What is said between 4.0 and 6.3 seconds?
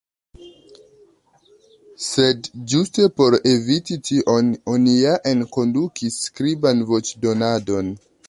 tion oni ja enkondukis